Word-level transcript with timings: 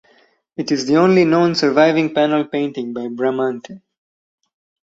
It 0.57 0.71
is 0.71 0.87
the 0.87 0.95
only 0.97 1.25
known 1.25 1.53
surviving 1.53 2.11
panel 2.11 2.43
painting 2.45 2.91
by 2.91 3.01
Bramante. 3.01 3.83